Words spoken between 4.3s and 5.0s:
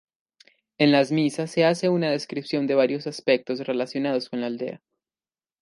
con la aldea.